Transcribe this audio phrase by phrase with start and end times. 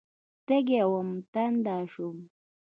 [0.45, 2.17] تږې ومه، تنده شوم